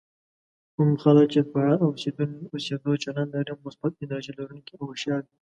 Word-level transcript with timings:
کوم 0.75 0.91
خلک 1.03 1.27
چې 1.33 1.41
فعال 1.51 1.79
اوسېدو 1.85 2.91
چلند 3.03 3.29
لري 3.35 3.53
مثبت، 3.65 3.91
انرژي 4.03 4.31
لرونکي 4.39 4.73
او 4.79 4.83
هوښيار 4.89 5.21
وي. 5.25 5.35